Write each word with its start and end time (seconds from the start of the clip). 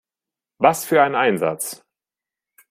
Was 0.57 0.83
für 0.83 1.03
ein 1.03 1.13
Einsatz! 1.13 1.83